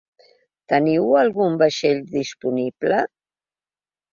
[0.73, 3.07] Teniu algun vaixell disponible?